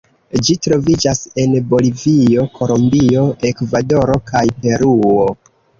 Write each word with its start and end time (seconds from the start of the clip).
Ĝi 0.45 0.53
troviĝas 0.67 1.21
en 1.43 1.53
Bolivio, 1.73 2.49
Kolombio, 2.59 3.29
Ekvadoro 3.53 4.21
kaj 4.35 4.47
Peruo. 4.65 5.35